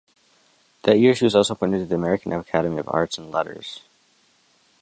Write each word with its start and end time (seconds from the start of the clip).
That 0.81 0.97
year 0.97 1.13
she 1.13 1.25
was 1.25 1.35
also 1.35 1.53
appointed 1.53 1.77
to 1.77 1.85
the 1.85 1.93
American 1.93 2.33
Academy 2.33 2.79
of 2.79 2.89
Arts 2.91 3.19
and 3.19 3.29
Letters. 3.29 3.83